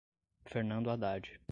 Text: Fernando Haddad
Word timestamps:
Fernando 0.47 0.89
Haddad 0.97 1.37